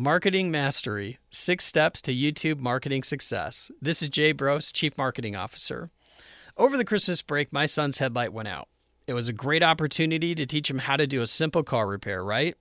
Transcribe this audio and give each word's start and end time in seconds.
Marketing 0.00 0.52
Mastery 0.52 1.18
Six 1.28 1.64
Steps 1.64 2.00
to 2.02 2.14
YouTube 2.14 2.60
Marketing 2.60 3.02
Success. 3.02 3.68
This 3.82 4.00
is 4.00 4.08
Jay 4.08 4.30
Bros, 4.30 4.70
Chief 4.70 4.96
Marketing 4.96 5.34
Officer. 5.34 5.90
Over 6.56 6.76
the 6.76 6.84
Christmas 6.84 7.20
break, 7.20 7.52
my 7.52 7.66
son's 7.66 7.98
headlight 7.98 8.32
went 8.32 8.46
out. 8.46 8.68
It 9.08 9.14
was 9.14 9.28
a 9.28 9.32
great 9.32 9.64
opportunity 9.64 10.36
to 10.36 10.46
teach 10.46 10.70
him 10.70 10.78
how 10.78 10.94
to 10.94 11.08
do 11.08 11.20
a 11.20 11.26
simple 11.26 11.64
car 11.64 11.88
repair, 11.88 12.22
right? 12.22 12.54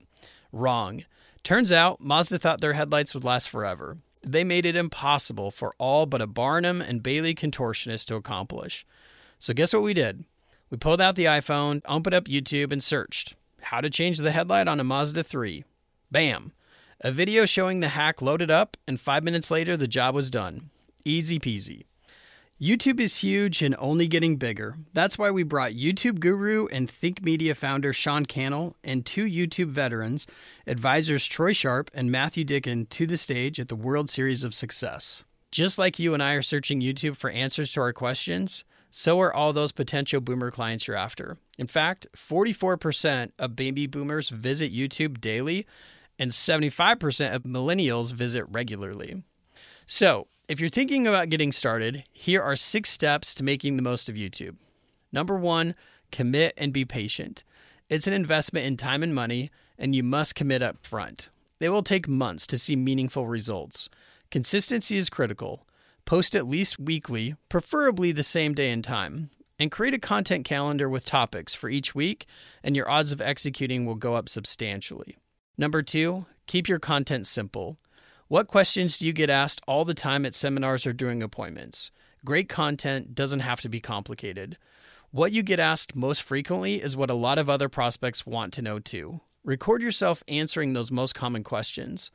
Wrong. 0.51 1.05
Turns 1.43 1.71
out 1.71 2.01
Mazda 2.01 2.39
thought 2.39 2.59
their 2.59 2.73
headlights 2.73 3.13
would 3.13 3.23
last 3.23 3.51
forever. 3.51 3.97
They 4.23 4.43
made 4.43 4.65
it 4.65 4.75
impossible 4.75 5.51
for 5.51 5.75
all 5.77 6.07
but 6.07 6.21
a 6.21 6.25
Barnum 6.25 6.81
and 6.81 7.03
Bailey 7.03 7.35
contortionist 7.35 8.05
to 8.05 8.15
accomplish. 8.15 8.83
So, 9.37 9.53
guess 9.53 9.73
what 9.73 9.83
we 9.83 9.93
did? 9.93 10.25
We 10.71 10.77
pulled 10.77 11.01
out 11.01 11.15
the 11.15 11.25
iPhone, 11.25 11.83
opened 11.87 12.15
up 12.15 12.25
YouTube, 12.25 12.71
and 12.71 12.83
searched 12.83 13.35
how 13.61 13.79
to 13.81 13.91
change 13.91 14.17
the 14.17 14.31
headlight 14.31 14.67
on 14.67 14.79
a 14.79 14.83
Mazda 14.83 15.21
3. 15.21 15.65
Bam! 16.09 16.51
A 17.01 17.11
video 17.11 17.45
showing 17.45 17.79
the 17.79 17.89
hack 17.89 18.23
loaded 18.23 18.49
up, 18.49 18.75
and 18.87 18.99
five 18.99 19.23
minutes 19.23 19.51
later, 19.51 19.77
the 19.77 19.87
job 19.87 20.15
was 20.15 20.31
done. 20.31 20.71
Easy 21.05 21.37
peasy. 21.37 21.85
YouTube 22.59 22.99
is 22.99 23.17
huge 23.17 23.61
and 23.61 23.75
only 23.77 24.07
getting 24.07 24.37
bigger. 24.37 24.73
That's 24.93 25.15
why 25.15 25.29
we 25.29 25.43
brought 25.43 25.73
YouTube 25.73 26.19
guru 26.19 26.65
and 26.71 26.89
Think 26.89 27.21
Media 27.21 27.53
founder 27.53 27.93
Sean 27.93 28.25
Cannell 28.25 28.75
and 28.83 29.05
two 29.05 29.25
YouTube 29.25 29.67
veterans, 29.67 30.25
advisors 30.65 31.27
Troy 31.27 31.53
Sharp 31.53 31.91
and 31.93 32.11
Matthew 32.11 32.43
Dicken, 32.43 32.87
to 32.87 33.05
the 33.05 33.15
stage 33.17 33.59
at 33.59 33.69
the 33.69 33.75
World 33.75 34.09
Series 34.09 34.43
of 34.43 34.55
Success. 34.55 35.23
Just 35.51 35.77
like 35.77 35.99
you 35.99 36.15
and 36.15 36.23
I 36.23 36.33
are 36.33 36.41
searching 36.41 36.81
YouTube 36.81 37.15
for 37.15 37.29
answers 37.29 37.71
to 37.73 37.81
our 37.81 37.93
questions, 37.93 38.63
so 38.89 39.19
are 39.19 39.31
all 39.31 39.53
those 39.53 39.71
potential 39.71 40.19
boomer 40.19 40.49
clients 40.49 40.87
you're 40.87 40.97
after. 40.97 41.37
In 41.59 41.67
fact, 41.67 42.07
44% 42.15 43.33
of 43.37 43.55
baby 43.55 43.85
boomers 43.85 44.29
visit 44.29 44.73
YouTube 44.73 45.21
daily, 45.21 45.67
and 46.19 46.31
75% 46.31 47.33
of 47.33 47.43
millennials 47.43 48.13
visit 48.13 48.45
regularly. 48.49 49.23
So, 49.85 50.27
if 50.49 50.59
you're 50.59 50.69
thinking 50.69 51.05
about 51.05 51.29
getting 51.29 51.51
started, 51.51 52.05
here 52.13 52.41
are 52.41 52.55
six 52.55 52.89
steps 52.89 53.33
to 53.35 53.43
making 53.43 53.75
the 53.75 53.81
most 53.81 54.07
of 54.07 54.15
YouTube. 54.15 54.55
Number 55.11 55.37
one, 55.37 55.75
commit 56.11 56.53
and 56.57 56.71
be 56.71 56.85
patient. 56.85 57.43
It's 57.89 58.07
an 58.07 58.13
investment 58.13 58.65
in 58.65 58.77
time 58.77 59.03
and 59.03 59.13
money, 59.13 59.51
and 59.77 59.95
you 59.95 60.03
must 60.03 60.35
commit 60.35 60.61
up 60.61 60.85
front. 60.85 61.29
It 61.59 61.69
will 61.69 61.83
take 61.83 62.07
months 62.07 62.47
to 62.47 62.57
see 62.57 62.75
meaningful 62.75 63.27
results. 63.27 63.89
Consistency 64.29 64.97
is 64.97 65.09
critical. 65.09 65.65
Post 66.05 66.35
at 66.35 66.47
least 66.47 66.79
weekly, 66.79 67.35
preferably 67.49 68.11
the 68.11 68.23
same 68.23 68.53
day 68.53 68.71
and 68.71 68.83
time, 68.83 69.29
and 69.59 69.71
create 69.71 69.93
a 69.93 69.99
content 69.99 70.45
calendar 70.45 70.87
with 70.87 71.05
topics 71.05 71.55
for 71.55 71.69
each 71.69 71.95
week, 71.95 72.25
and 72.63 72.75
your 72.75 72.89
odds 72.89 73.11
of 73.11 73.21
executing 73.21 73.85
will 73.85 73.95
go 73.95 74.13
up 74.13 74.29
substantially. 74.29 75.17
Number 75.57 75.81
two, 75.81 76.27
keep 76.45 76.67
your 76.67 76.77
content 76.77 77.25
simple. 77.25 77.77
What 78.27 78.47
questions 78.47 78.97
do 78.97 79.07
you 79.07 79.13
get 79.13 79.29
asked 79.29 79.61
all 79.67 79.85
the 79.85 79.95
time 79.95 80.25
at 80.25 80.35
seminars 80.35 80.85
or 80.85 80.93
during 80.93 81.23
appointments? 81.23 81.91
Great 82.23 82.47
content 82.47 83.15
doesn't 83.15 83.39
have 83.39 83.61
to 83.61 83.69
be 83.69 83.79
complicated. 83.79 84.57
What 85.11 85.31
you 85.31 85.41
get 85.41 85.59
asked 85.59 85.95
most 85.95 86.21
frequently 86.21 86.75
is 86.75 86.95
what 86.95 87.09
a 87.09 87.15
lot 87.15 87.39
of 87.39 87.49
other 87.49 87.69
prospects 87.69 88.25
want 88.25 88.53
to 88.53 88.61
know 88.61 88.77
too. 88.77 89.21
Record 89.43 89.81
yourself 89.81 90.21
answering 90.27 90.73
those 90.73 90.91
most 90.91 91.15
common 91.15 91.43
questions. 91.43 92.11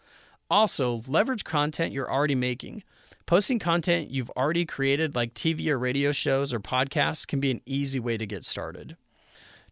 Also, 0.50 1.02
leverage 1.08 1.44
content 1.44 1.92
you're 1.92 2.12
already 2.12 2.34
making. 2.34 2.84
Posting 3.27 3.58
content 3.58 4.10
you've 4.10 4.30
already 4.30 4.66
created, 4.66 5.14
like 5.14 5.34
TV 5.34 5.68
or 5.68 5.78
radio 5.78 6.12
shows 6.12 6.52
or 6.52 6.60
podcasts, 6.60 7.27
can 7.27 7.40
be 7.40 7.50
an 7.50 7.62
easy 7.64 7.98
way 7.98 8.18
to 8.18 8.27
get 8.27 8.44
started. 8.44 8.96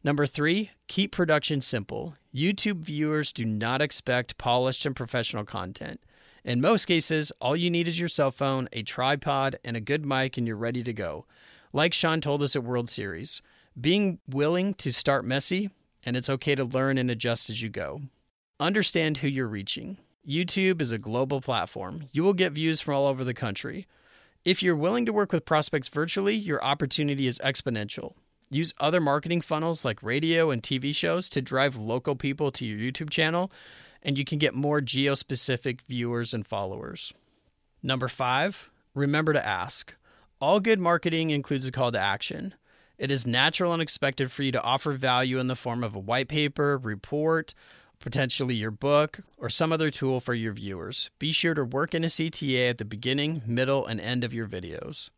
Number 0.02 0.26
three, 0.26 0.70
keep 0.86 1.12
production 1.12 1.60
simple. 1.60 2.14
YouTube 2.34 2.78
viewers 2.78 3.32
do 3.32 3.44
not 3.44 3.82
expect 3.82 4.38
polished 4.38 4.86
and 4.86 4.96
professional 4.96 5.44
content. 5.44 6.00
In 6.42 6.62
most 6.62 6.86
cases, 6.86 7.32
all 7.38 7.54
you 7.54 7.70
need 7.70 7.86
is 7.86 8.00
your 8.00 8.08
cell 8.08 8.30
phone, 8.30 8.66
a 8.72 8.82
tripod, 8.82 9.58
and 9.62 9.76
a 9.76 9.80
good 9.80 10.06
mic, 10.06 10.38
and 10.38 10.46
you're 10.46 10.56
ready 10.56 10.82
to 10.82 10.92
go. 10.94 11.26
Like 11.74 11.92
Sean 11.92 12.22
told 12.22 12.42
us 12.42 12.56
at 12.56 12.64
World 12.64 12.88
Series, 12.88 13.42
being 13.78 14.20
willing 14.26 14.72
to 14.74 14.90
start 14.90 15.24
messy, 15.24 15.70
and 16.02 16.16
it's 16.16 16.30
okay 16.30 16.54
to 16.54 16.64
learn 16.64 16.96
and 16.96 17.10
adjust 17.10 17.50
as 17.50 17.60
you 17.60 17.68
go. 17.68 18.00
Understand 18.58 19.18
who 19.18 19.28
you're 19.28 19.46
reaching. 19.46 19.98
YouTube 20.26 20.80
is 20.80 20.92
a 20.92 20.98
global 20.98 21.42
platform. 21.42 22.06
You 22.12 22.22
will 22.22 22.34
get 22.34 22.52
views 22.52 22.80
from 22.80 22.94
all 22.94 23.06
over 23.06 23.22
the 23.22 23.34
country. 23.34 23.86
If 24.46 24.62
you're 24.62 24.76
willing 24.76 25.04
to 25.04 25.12
work 25.12 25.32
with 25.32 25.44
prospects 25.44 25.88
virtually, 25.88 26.34
your 26.34 26.64
opportunity 26.64 27.26
is 27.26 27.38
exponential. 27.44 28.14
Use 28.50 28.74
other 28.78 29.00
marketing 29.00 29.40
funnels 29.40 29.84
like 29.84 30.02
radio 30.02 30.50
and 30.50 30.62
TV 30.62 30.94
shows 30.94 31.28
to 31.30 31.40
drive 31.40 31.76
local 31.76 32.16
people 32.16 32.50
to 32.52 32.64
your 32.64 32.78
YouTube 32.78 33.10
channel 33.10 33.50
and 34.02 34.16
you 34.16 34.24
can 34.24 34.38
get 34.38 34.54
more 34.54 34.80
geo 34.80 35.14
specific 35.14 35.82
viewers 35.82 36.32
and 36.32 36.46
followers. 36.46 37.12
Number 37.82 38.08
five, 38.08 38.70
remember 38.94 39.32
to 39.32 39.46
ask. 39.46 39.94
All 40.40 40.60
good 40.60 40.80
marketing 40.80 41.30
includes 41.30 41.66
a 41.66 41.72
call 41.72 41.92
to 41.92 42.00
action. 42.00 42.54
It 42.98 43.10
is 43.10 43.26
natural 43.26 43.72
and 43.72 43.82
expected 43.82 44.30
for 44.30 44.42
you 44.42 44.52
to 44.52 44.62
offer 44.62 44.92
value 44.92 45.38
in 45.38 45.46
the 45.46 45.56
form 45.56 45.84
of 45.84 45.94
a 45.94 46.00
white 46.00 46.28
paper, 46.28 46.78
report, 46.78 47.54
potentially 47.98 48.54
your 48.54 48.70
book, 48.70 49.20
or 49.38 49.48
some 49.48 49.72
other 49.72 49.90
tool 49.90 50.20
for 50.20 50.34
your 50.34 50.52
viewers. 50.52 51.10
Be 51.18 51.32
sure 51.32 51.54
to 51.54 51.64
work 51.64 51.94
in 51.94 52.04
a 52.04 52.08
CTA 52.08 52.70
at 52.70 52.78
the 52.78 52.84
beginning, 52.84 53.42
middle, 53.46 53.86
and 53.86 54.00
end 54.00 54.24
of 54.24 54.34
your 54.34 54.46
videos. 54.46 55.10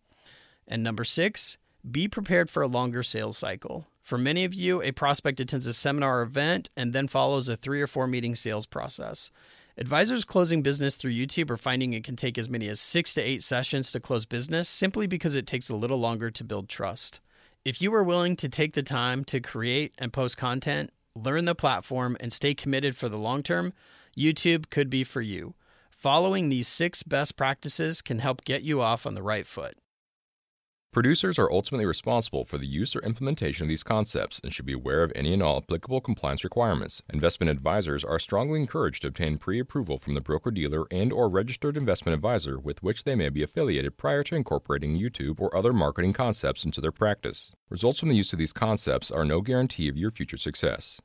And 0.66 0.82
number 0.82 1.04
six, 1.04 1.58
be 1.88 2.08
prepared 2.08 2.48
for 2.48 2.62
a 2.62 2.68
longer 2.68 3.02
sales 3.02 3.36
cycle. 3.38 3.86
For 4.02 4.18
many 4.18 4.44
of 4.44 4.54
you, 4.54 4.82
a 4.82 4.92
prospect 4.92 5.40
attends 5.40 5.66
a 5.66 5.72
seminar 5.72 6.22
event 6.22 6.70
and 6.76 6.92
then 6.92 7.08
follows 7.08 7.48
a 7.48 7.56
three 7.56 7.80
or 7.80 7.86
four 7.86 8.06
meeting 8.06 8.34
sales 8.34 8.66
process. 8.66 9.30
Advisors 9.78 10.24
closing 10.24 10.62
business 10.62 10.96
through 10.96 11.12
YouTube 11.12 11.50
are 11.50 11.56
finding 11.56 11.94
it 11.94 12.04
can 12.04 12.14
take 12.14 12.36
as 12.36 12.50
many 12.50 12.68
as 12.68 12.80
six 12.80 13.14
to 13.14 13.22
eight 13.22 13.42
sessions 13.42 13.90
to 13.90 14.00
close 14.00 14.26
business 14.26 14.68
simply 14.68 15.06
because 15.06 15.34
it 15.34 15.46
takes 15.46 15.70
a 15.70 15.76
little 15.76 15.98
longer 15.98 16.30
to 16.30 16.44
build 16.44 16.68
trust. 16.68 17.20
If 17.64 17.80
you 17.80 17.94
are 17.94 18.04
willing 18.04 18.36
to 18.36 18.48
take 18.48 18.74
the 18.74 18.82
time 18.82 19.24
to 19.26 19.40
create 19.40 19.94
and 19.98 20.12
post 20.12 20.36
content, 20.36 20.90
learn 21.14 21.46
the 21.46 21.54
platform, 21.54 22.16
and 22.20 22.32
stay 22.32 22.54
committed 22.54 22.96
for 22.96 23.08
the 23.08 23.16
long 23.16 23.42
term, 23.42 23.72
YouTube 24.16 24.68
could 24.68 24.90
be 24.90 25.04
for 25.04 25.20
you. 25.20 25.54
Following 25.90 26.48
these 26.48 26.68
six 26.68 27.02
best 27.02 27.36
practices 27.36 28.02
can 28.02 28.18
help 28.18 28.44
get 28.44 28.62
you 28.62 28.82
off 28.82 29.06
on 29.06 29.14
the 29.14 29.22
right 29.22 29.46
foot. 29.46 29.76
Producers 30.92 31.38
are 31.38 31.50
ultimately 31.50 31.86
responsible 31.86 32.44
for 32.44 32.58
the 32.58 32.66
use 32.66 32.94
or 32.94 32.98
implementation 32.98 33.64
of 33.64 33.68
these 33.70 33.82
concepts 33.82 34.42
and 34.44 34.52
should 34.52 34.66
be 34.66 34.74
aware 34.74 35.02
of 35.02 35.10
any 35.16 35.32
and 35.32 35.42
all 35.42 35.56
applicable 35.56 36.02
compliance 36.02 36.44
requirements. 36.44 37.00
Investment 37.10 37.48
advisors 37.48 38.04
are 38.04 38.18
strongly 38.18 38.60
encouraged 38.60 39.00
to 39.00 39.08
obtain 39.08 39.38
pre-approval 39.38 39.98
from 39.98 40.12
the 40.12 40.20
broker-dealer 40.20 40.84
and 40.90 41.10
or 41.10 41.30
registered 41.30 41.78
investment 41.78 42.14
advisor 42.14 42.58
with 42.58 42.82
which 42.82 43.04
they 43.04 43.14
may 43.14 43.30
be 43.30 43.42
affiliated 43.42 43.96
prior 43.96 44.22
to 44.22 44.34
incorporating 44.34 44.98
YouTube 44.98 45.40
or 45.40 45.56
other 45.56 45.72
marketing 45.72 46.12
concepts 46.12 46.62
into 46.62 46.82
their 46.82 46.92
practice. 46.92 47.54
Results 47.70 48.00
from 48.00 48.10
the 48.10 48.14
use 48.14 48.34
of 48.34 48.38
these 48.38 48.52
concepts 48.52 49.10
are 49.10 49.24
no 49.24 49.40
guarantee 49.40 49.88
of 49.88 49.96
your 49.96 50.10
future 50.10 50.36
success. 50.36 51.00